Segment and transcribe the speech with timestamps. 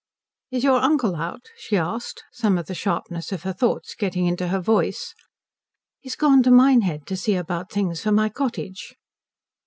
[0.49, 4.47] "Is your uncle out?" she asked, some of the sharpness of her thoughts getting into
[4.47, 5.13] her voice.
[5.99, 8.95] "He's gone to Minehead, to see about things for my cottage."